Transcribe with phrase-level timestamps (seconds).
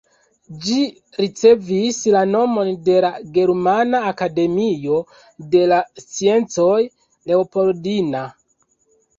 [0.67, 0.77] Ĝi
[1.23, 4.97] ricevis la nomon de la Germana Akademio
[5.57, 8.25] de la Sciencoj Leopoldina.